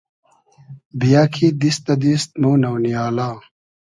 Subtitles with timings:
[0.99, 3.29] بییۂ کی دیست دۂ دیست مۉ نۆ نییالا